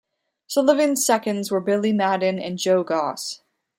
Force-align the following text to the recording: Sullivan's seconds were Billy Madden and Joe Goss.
Sullivan's 0.47 1.05
seconds 1.05 1.51
were 1.51 1.59
Billy 1.61 1.93
Madden 1.93 2.39
and 2.39 2.57
Joe 2.57 2.83
Goss. 2.83 3.43